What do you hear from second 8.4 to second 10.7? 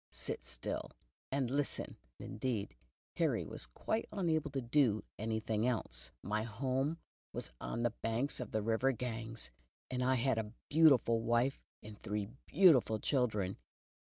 the river Ganges. I had a